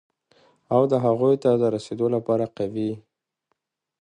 [0.73, 2.91] او د هغو ته د رسېدو لپاره قوي،